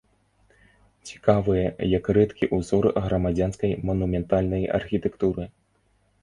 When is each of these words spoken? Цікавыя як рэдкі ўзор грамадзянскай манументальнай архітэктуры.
Цікавыя 1.09 1.67
як 1.97 2.09
рэдкі 2.19 2.49
ўзор 2.59 2.83
грамадзянскай 3.05 3.77
манументальнай 3.91 4.67
архітэктуры. 4.81 5.47